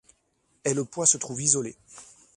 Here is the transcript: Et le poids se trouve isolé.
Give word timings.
Et 0.65 0.73
le 0.73 0.83
poids 0.83 1.05
se 1.05 1.19
trouve 1.19 1.43
isolé. 1.43 1.77